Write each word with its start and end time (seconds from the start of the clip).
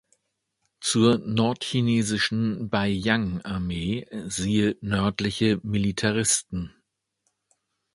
Zur 0.79 1.19
nordchinesischen 1.19 2.71
Beiyang-Armee 2.71 4.07
siehe 4.25 4.75
Nördliche 4.81 5.59
Militaristen. 5.61 6.73